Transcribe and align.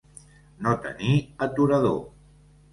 No 0.67 0.73
tenir 0.87 1.13
aturador. 1.49 1.97